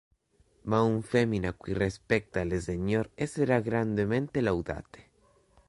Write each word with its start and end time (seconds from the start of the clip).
Ma 0.71 0.79
un 0.81 0.95
femina 1.11 1.51
qui 1.53 1.73
respecta 1.75 2.43
le 2.43 2.59
Senior 2.67 3.05
essera 3.13 3.59
grandemente 3.59 4.41
laudate. 4.41 5.01